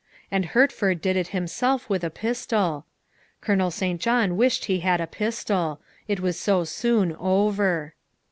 [0.31, 2.87] And Hert ford did it himself with a pistol.
[3.39, 4.01] Colonel St.
[4.01, 5.79] John wished he had a pistol.
[6.07, 7.93] It was so soon over.